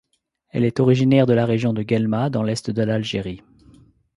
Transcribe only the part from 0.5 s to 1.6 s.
est originaire de la